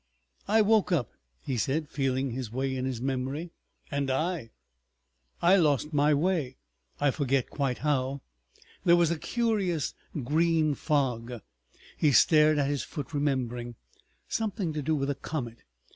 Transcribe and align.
"I 0.47 0.63
woke 0.63 0.91
up," 0.91 1.11
he 1.43 1.57
said, 1.57 1.87
feeling 1.87 2.31
his 2.31 2.51
way 2.51 2.75
in 2.75 2.85
his 2.85 2.99
memory. 2.99 3.51
"And 3.91 4.09
I." 4.09 4.49
"I 5.43 5.57
lost 5.57 5.93
my 5.93 6.11
way—I 6.11 7.11
forget 7.11 7.51
quite 7.51 7.77
how. 7.77 8.21
There 8.83 8.95
was 8.95 9.11
a 9.11 9.19
curious 9.19 9.93
green 10.23 10.73
fog." 10.73 11.43
He 11.97 12.13
stared 12.13 12.57
at 12.57 12.67
his 12.67 12.81
foot, 12.81 13.13
remembering. 13.13 13.75
"Something 14.27 14.73
to 14.73 14.81
do 14.81 14.95
with 14.95 15.11
a 15.11 15.13
comet. 15.13 15.59